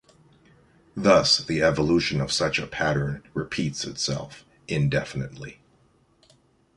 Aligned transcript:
Thus 0.97 1.37
the 1.37 1.61
evolution 1.61 2.21
of 2.21 2.31
such 2.31 2.57
a 2.57 2.65
pattern 2.65 3.21
repeats 3.35 3.85
itself 3.85 4.43
indefinitely. 4.67 5.61